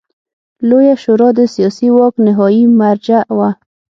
لویه 0.69 0.95
شورا 1.03 1.29
د 1.37 1.39
سیاسي 1.53 1.87
واک 1.95 2.13
نهايي 2.25 2.63
مرجع 2.79 3.21
وه. 3.37 3.49